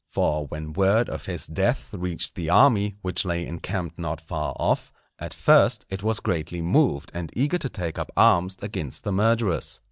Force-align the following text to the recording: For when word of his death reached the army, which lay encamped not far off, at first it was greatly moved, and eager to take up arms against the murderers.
For 0.09 0.47
when 0.47 0.73
word 0.73 1.09
of 1.09 1.25
his 1.27 1.45
death 1.45 1.89
reached 1.93 2.33
the 2.33 2.49
army, 2.49 2.95
which 3.03 3.23
lay 3.23 3.45
encamped 3.45 3.99
not 3.99 4.19
far 4.19 4.55
off, 4.59 4.91
at 5.19 5.31
first 5.31 5.85
it 5.91 6.01
was 6.01 6.19
greatly 6.19 6.63
moved, 6.63 7.11
and 7.13 7.29
eager 7.35 7.59
to 7.59 7.69
take 7.69 7.99
up 7.99 8.11
arms 8.17 8.57
against 8.63 9.03
the 9.03 9.11
murderers. 9.11 9.79